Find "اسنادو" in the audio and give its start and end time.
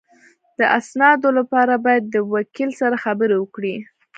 0.79-1.29